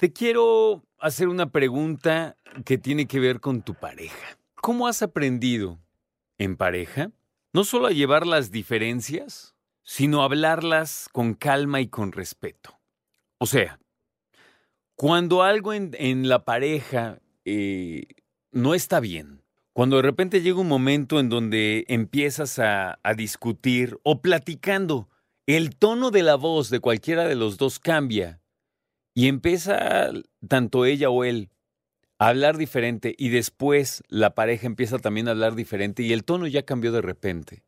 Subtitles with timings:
[0.00, 4.38] Te quiero hacer una pregunta que tiene que ver con tu pareja.
[4.54, 5.78] ¿Cómo has aprendido
[6.38, 7.10] en pareja
[7.52, 12.80] no solo a llevar las diferencias, sino a hablarlas con calma y con respeto?
[13.36, 13.78] O sea,
[14.94, 18.06] cuando algo en, la pareja eh,
[18.52, 19.43] no está bien,
[19.74, 25.08] cuando de repente llega un momento en donde empiezas a, discutir o platicando,
[25.46, 28.40] el tono de la voz de cualquiera de los dos cambia
[29.14, 30.10] y empieza
[30.48, 31.50] tanto ella o él
[32.20, 36.46] a hablar diferente y después la pareja empieza también a hablar diferente y el tono
[36.46, 37.64] ya cambió de repente.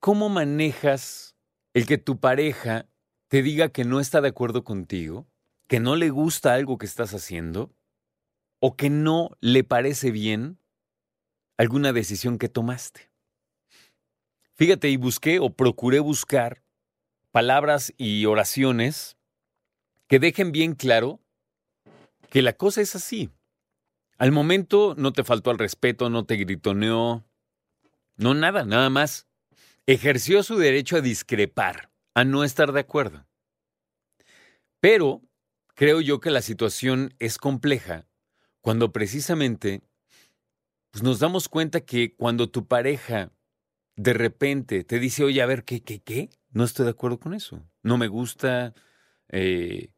[0.00, 1.36] ¿Cómo manejas
[1.74, 2.88] el que tu pareja
[3.28, 5.28] te diga que no está de acuerdo contigo,
[5.68, 7.72] que no le gusta algo que estás haciendo
[8.58, 10.58] o que no le parece bien
[11.56, 13.10] alguna decisión que tomaste.
[14.54, 16.62] Fíjate, y busqué o procuré buscar
[17.30, 19.16] palabras y oraciones
[20.06, 21.20] que dejen bien claro
[22.30, 23.30] que la cosa es así.
[24.18, 27.24] Al momento no te faltó al respeto, no te gritoneó,
[28.16, 29.26] no nada, nada más.
[29.86, 33.26] Ejerció su derecho a discrepar, a no estar de acuerdo.
[34.80, 35.22] Pero
[35.74, 38.06] creo yo que la situación es compleja
[38.62, 39.82] cuando precisamente
[40.96, 43.30] pues nos damos cuenta que cuando tu pareja
[43.96, 46.30] de repente te dice, oye, a ver, ¿qué, qué, qué?
[46.52, 47.62] No estoy de acuerdo con eso.
[47.82, 48.72] No me gusta.
[49.28, 49.90] Eh,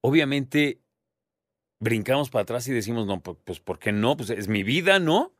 [0.00, 0.82] obviamente,
[1.78, 4.16] brincamos para atrás y decimos, no, pues, ¿por qué no?
[4.16, 5.32] Pues es mi vida, ¿no?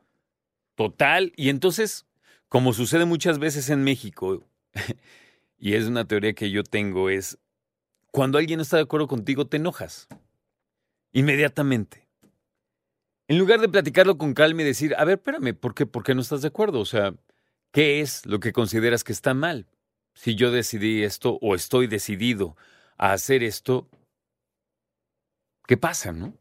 [0.77, 1.33] Total.
[1.35, 2.07] Y entonces,
[2.49, 4.45] como sucede muchas veces en México,
[5.59, 7.41] y es una teoría que yo tengo, es
[8.13, 10.07] cuando alguien está de acuerdo contigo, te enojas.
[11.11, 12.08] Inmediatamente.
[13.29, 16.15] En lugar de platicarlo con calma y decir, a ver, espérame, ¿por qué, ¿por qué
[16.15, 16.81] no estás de acuerdo?
[16.81, 17.15] O sea,
[17.73, 19.67] ¿qué es lo que consideras que está mal?
[20.15, 22.57] Si yo decidí esto o estoy decidido
[22.97, 23.91] a hacer esto,
[25.67, 26.39] ¿qué pasa, no?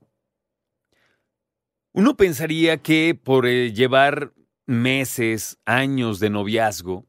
[1.92, 4.34] Uno pensaría que por eh, llevar
[4.66, 7.06] meses, años de noviazgo,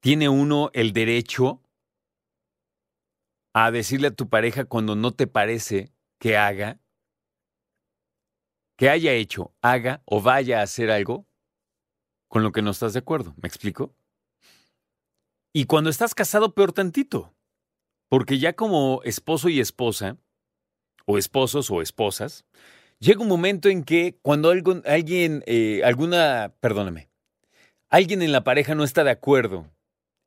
[0.00, 1.60] tiene uno el derecho
[3.54, 6.78] a decirle a tu pareja cuando no te parece que haga
[8.78, 11.26] que haya hecho, haga o vaya a hacer algo
[12.28, 13.34] con lo que no estás de acuerdo.
[13.42, 13.92] ¿Me explico?
[15.52, 17.34] Y cuando estás casado, peor tantito.
[18.08, 20.16] Porque ya como esposo y esposa,
[21.06, 22.44] o esposos o esposas,
[23.00, 27.10] llega un momento en que cuando alguien, eh, alguna, perdóname,
[27.88, 29.68] alguien en la pareja no está de acuerdo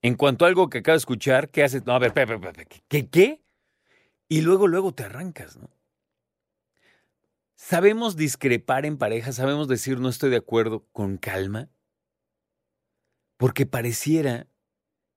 [0.01, 1.85] en cuanto a algo que acaba de escuchar, ¿qué haces?
[1.85, 2.13] No, a ver,
[2.89, 3.07] ¿qué?
[3.07, 3.41] ¿Qué?
[4.27, 5.69] Y luego, luego te arrancas, ¿no?
[7.63, 9.31] ¿Sabemos discrepar en pareja?
[9.31, 11.69] ¿Sabemos decir no estoy de acuerdo con calma?
[13.37, 14.47] Porque pareciera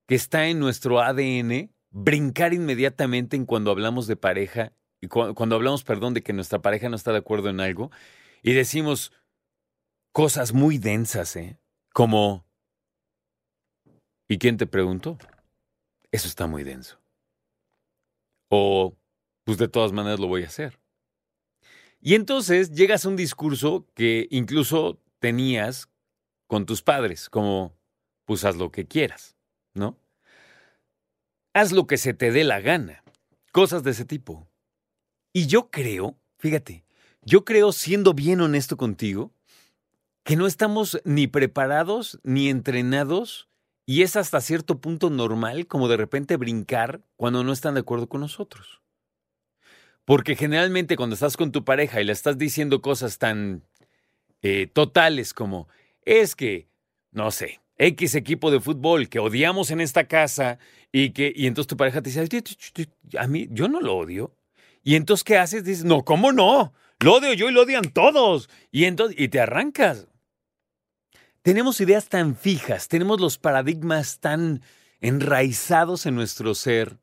[0.07, 5.83] que está en nuestro ADN brincar inmediatamente en cuando hablamos de pareja y cuando hablamos,
[5.83, 7.89] perdón, de que nuestra pareja no está de acuerdo en algo
[8.43, 9.11] y decimos
[10.13, 11.59] cosas muy densas, ¿eh?
[11.93, 12.45] Como,
[14.29, 15.17] ¿y quién te preguntó?
[16.11, 17.01] Eso está muy denso.
[18.49, 18.95] O,
[19.43, 20.84] pues de todas maneras lo voy a hacer.
[22.05, 25.89] Y entonces llegas a un discurso que incluso tenías
[26.45, 27.73] con tus padres, como,
[28.25, 29.35] pues haz lo que quieras,
[29.73, 29.97] ¿no?
[31.55, 33.03] Haz lo que se te dé la gana,
[33.51, 34.47] cosas de ese tipo.
[35.33, 36.85] Y yo creo, fíjate,
[37.23, 39.33] yo creo, siendo bien honesto contigo,
[40.23, 43.49] que no estamos ni preparados ni entrenados
[43.87, 48.07] y es hasta cierto punto normal como de repente brincar cuando no están de acuerdo
[48.07, 48.84] con nosotros.
[50.05, 53.63] Porque generalmente cuando estás con tu pareja y le estás diciendo cosas tan
[54.41, 55.67] eh, totales como,
[56.03, 56.67] es que,
[57.11, 60.59] no sé, X equipo de fútbol que odiamos en esta casa
[60.91, 62.43] y que, y entonces tu pareja te dice,
[63.17, 64.35] a mí, yo no lo odio.
[64.83, 65.63] Y entonces, ¿qué haces?
[65.63, 66.73] Dices, no, ¿cómo no?
[66.99, 68.49] Lo odio yo y lo odian todos.
[68.71, 70.07] Y entonces, y te arrancas.
[71.41, 74.61] Tenemos ideas tan fijas, tenemos los paradigmas tan
[74.99, 76.97] enraizados en nuestro ser,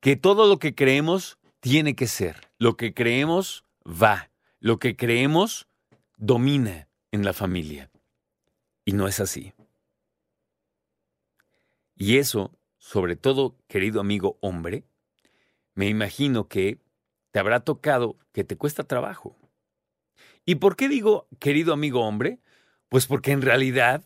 [0.00, 2.50] que todo lo que creemos tiene que ser.
[2.58, 4.30] Lo que creemos va.
[4.60, 5.66] Lo que creemos
[6.18, 7.90] domina en la familia.
[8.84, 9.54] Y no es así.
[11.96, 14.84] Y eso, sobre todo, querido amigo hombre,
[15.72, 16.82] me imagino que
[17.30, 19.34] te habrá tocado que te cuesta trabajo.
[20.44, 22.40] ¿Y por qué digo querido amigo hombre?
[22.90, 24.04] Pues porque en realidad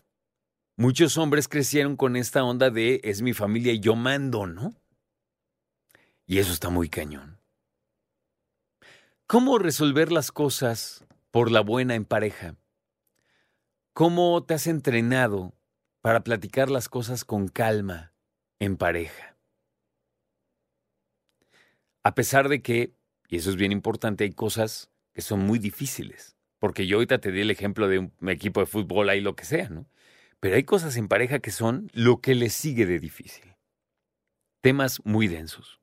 [0.76, 4.76] muchos hombres crecieron con esta onda de es mi familia y yo mando, ¿no?
[6.24, 7.37] Y eso está muy cañón.
[9.30, 12.56] ¿Cómo resolver las cosas por la buena en pareja?
[13.98, 15.54] ¿cómo te has entrenado
[16.00, 18.14] para platicar las cosas con calma
[18.58, 19.36] en pareja?
[22.04, 22.94] A pesar de que,
[23.28, 26.36] y eso es bien importante, hay cosas que son muy difíciles.
[26.58, 29.44] Porque yo ahorita te di el ejemplo de un equipo de fútbol ahí, lo que
[29.44, 29.84] sea, ¿no?
[30.40, 33.56] Pero hay cosas en pareja que son lo que le sigue de difícil.
[34.62, 35.80] Temas muy densos.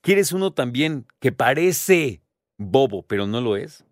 [0.00, 2.22] ¿Quieres uno también que parece
[2.56, 3.84] bobo, pero no lo es?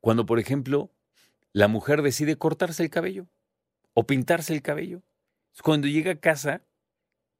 [0.00, 0.90] Cuando, por ejemplo,
[1.52, 3.26] la mujer decide cortarse el cabello
[3.92, 5.02] o pintarse el cabello.
[5.62, 6.62] Cuando llega a casa,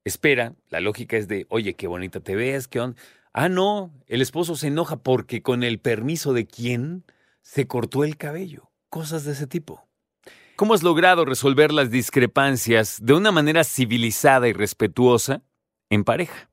[0.03, 3.01] espera, la lógica es de, oye, qué bonita te ves, qué onda.
[3.33, 7.05] Ah, no, el esposo se enoja porque con el permiso de quién
[7.41, 8.69] se cortó el cabello.
[8.89, 9.87] Cosas de ese tipo.
[10.57, 15.41] ¿Cómo has logrado resolver las discrepancias de una manera civilizada y respetuosa
[15.89, 16.50] en pareja?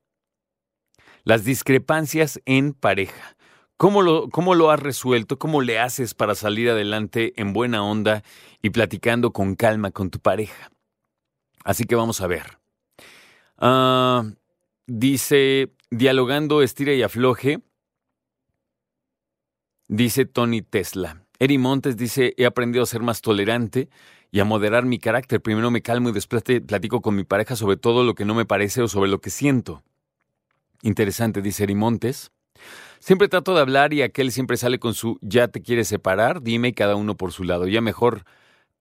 [1.29, 3.37] Las discrepancias en pareja.
[3.77, 5.39] ¿Cómo lo, ¿Cómo lo has resuelto?
[5.39, 8.23] ¿Cómo le haces para salir adelante en buena onda
[8.63, 10.71] y platicando con calma con tu pareja?
[11.65, 12.59] Así que vamos a ver.
[13.59, 14.25] Ah,
[14.87, 17.61] dice, dialogando estira y afloje,
[19.87, 21.27] dice Tony Tesla.
[21.39, 23.91] Eri Montes dice, he aprendido a ser más tolerante
[24.31, 25.43] y a moderar mi carácter.
[25.43, 28.47] Primero me calmo y después platico con mi pareja sobre todo lo que no me
[28.47, 29.85] parece o sobre lo que siento.
[30.83, 32.31] Interesante, dice Eri Montes.
[33.01, 36.75] Siempre trato de hablar y aquel siempre sale con su ya te quiere separar, dime
[36.75, 37.67] cada uno por su lado.
[37.67, 38.25] Ya mejor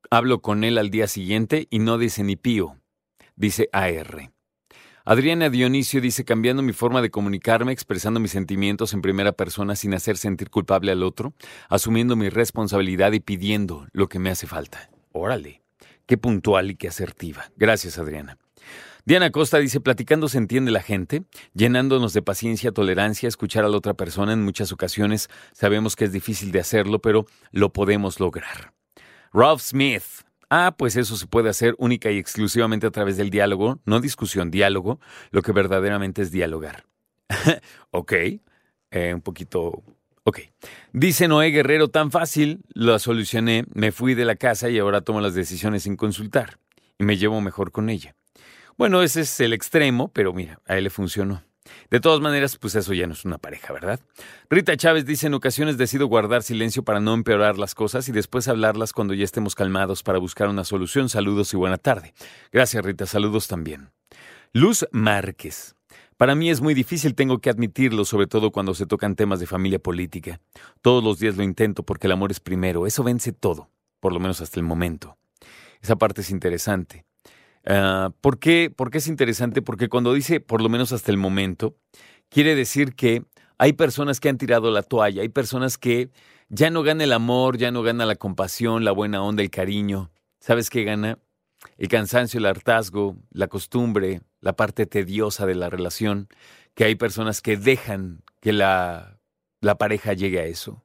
[0.10, 2.78] hablo con él al día siguiente y no dice ni pío,
[3.36, 4.32] dice AR.
[5.06, 9.94] Adriana Dionisio dice, cambiando mi forma de comunicarme, expresando mis sentimientos en primera persona sin
[9.94, 11.34] hacer sentir culpable al otro,
[11.70, 14.90] asumiendo mi responsabilidad y pidiendo lo que me hace falta.
[15.14, 15.62] Órale,
[16.06, 17.50] qué puntual y qué asertiva.
[17.56, 18.38] Gracias, Adriana.
[19.08, 21.24] Diana Costa dice, platicando se entiende la gente,
[21.54, 25.30] llenándonos de paciencia, tolerancia, escuchar a la otra persona en muchas ocasiones.
[25.54, 28.74] Sabemos que es difícil de hacerlo, pero lo podemos lograr.
[29.32, 30.04] Ralph Smith,
[30.50, 34.52] Ah, pues eso se puede hacer única y exclusivamente a través del diálogo, no discusión,
[34.52, 35.00] diálogo,
[35.32, 36.84] lo que verdaderamente es dialogar.
[37.92, 38.12] ok,
[38.92, 39.84] eh, un poquito...
[40.26, 40.40] Ok.
[40.92, 45.22] Dice Noé Guerrero, tan fácil, lo solucioné, me fui de la casa y ahora tomo
[45.22, 46.60] las decisiones sin consultar
[47.00, 48.18] y me llevo mejor con ella.
[48.78, 51.42] Bueno, ese es el extremo, pero mira, a él le funcionó.
[51.90, 54.00] De todas maneras, pues eso ya no es una pareja, ¿verdad?
[54.52, 58.48] Rita Chávez dice, en ocasiones decido guardar silencio para no empeorar las cosas y después
[58.48, 61.10] hablarlas cuando ya estemos calmados para buscar una solución.
[61.10, 62.14] Saludos y buena tarde.
[62.52, 63.08] Gracias, Rita.
[63.08, 63.90] Saludos también.
[64.54, 65.76] Luz Márquez.
[66.16, 69.48] Para mí es muy difícil, tengo que admitirlo, sobre todo cuando se tocan temas de
[69.48, 70.40] familia política.
[70.84, 72.86] Todos los días lo intento porque el amor es primero.
[72.86, 75.18] Eso vence todo, por lo menos hasta el momento.
[75.82, 77.07] Esa parte es interesante.
[77.66, 79.62] Ah, ¿por, qué, ¿Por qué es interesante?
[79.62, 81.76] Porque cuando dice por lo menos hasta el momento,
[82.30, 83.24] quiere decir que
[83.58, 86.10] hay personas que han tirado la toalla, hay personas que
[86.50, 90.12] ya no gana el amor, ya no gana la compasión, la buena onda, el cariño.
[90.40, 91.20] ¿Sabes qué gana?
[91.78, 96.30] El cansancio, el hartazgo, la costumbre, la parte tediosa de la relación,
[96.76, 99.20] que hay personas que dejan que la,
[99.62, 100.84] la pareja llegue a eso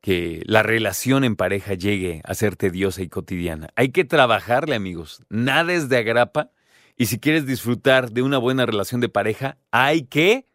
[0.00, 3.68] que la relación en pareja llegue a ser tediosa y cotidiana.
[3.76, 5.22] Hay que trabajarle, amigos.
[5.28, 6.50] Nada es de agrapa.
[6.96, 10.46] Y si quieres disfrutar de una buena relación de pareja, hay que...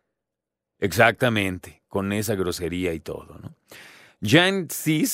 [0.80, 3.56] Exactamente, con esa grosería y todo, ¿no?
[4.22, 4.68] Jan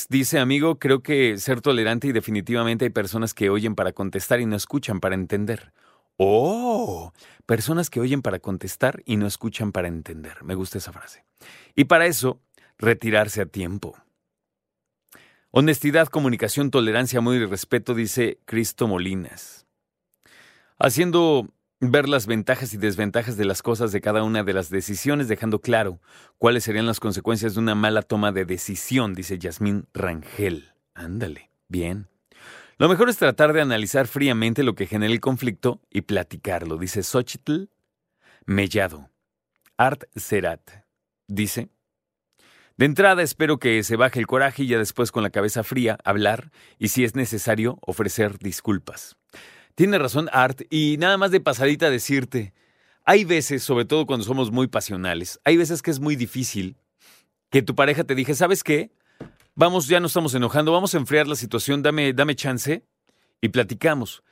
[0.08, 4.46] dice, amigo, creo que ser tolerante y definitivamente hay personas que oyen para contestar y
[4.46, 5.72] no escuchan para entender.
[6.16, 7.12] Oh,
[7.46, 10.42] personas que oyen para contestar y no escuchan para entender.
[10.44, 11.24] Me gusta esa frase.
[11.74, 12.40] Y para eso,
[12.78, 13.96] retirarse a tiempo.
[15.54, 19.66] Honestidad, comunicación, tolerancia, amor y respeto, dice Cristo Molinas.
[20.78, 25.28] Haciendo ver las ventajas y desventajas de las cosas de cada una de las decisiones,
[25.28, 26.00] dejando claro
[26.38, 30.72] cuáles serían las consecuencias de una mala toma de decisión, dice Yasmín Rangel.
[30.94, 32.08] Ándale, bien.
[32.78, 37.02] Lo mejor es tratar de analizar fríamente lo que genera el conflicto y platicarlo, dice
[37.02, 37.64] Xochitl
[38.46, 39.10] Mellado.
[39.76, 40.86] Art Serat
[41.28, 41.68] dice,
[42.76, 45.98] de entrada espero que se baje el coraje y ya después con la cabeza fría
[46.04, 49.16] hablar y si es necesario ofrecer disculpas.
[49.74, 52.52] Tiene razón Art y nada más de pasadita decirte,
[53.04, 56.76] hay veces, sobre todo cuando somos muy pasionales, hay veces que es muy difícil
[57.50, 58.90] que tu pareja te dije, ¿sabes qué?
[59.54, 62.84] Vamos, ya no estamos enojando, vamos a enfriar la situación, dame, dame chance
[63.40, 64.22] y platicamos.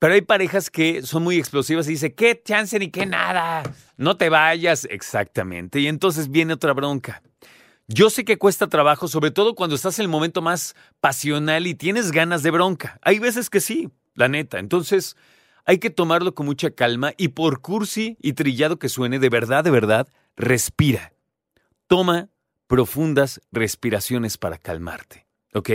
[0.00, 3.62] Pero hay parejas que son muy explosivas y dice, ¿qué chance ni qué nada?
[3.96, 4.86] No te vayas.
[4.90, 5.80] Exactamente.
[5.80, 7.22] Y entonces viene otra bronca.
[7.86, 11.74] Yo sé que cuesta trabajo, sobre todo cuando estás en el momento más pasional y
[11.74, 12.98] tienes ganas de bronca.
[13.02, 14.58] Hay veces que sí, la neta.
[14.58, 15.16] Entonces,
[15.66, 19.64] hay que tomarlo con mucha calma y por cursi y trillado que suene, de verdad,
[19.64, 21.12] de verdad, respira.
[21.86, 22.30] Toma
[22.66, 25.26] profundas respiraciones para calmarte.
[25.52, 25.70] ¿Ok?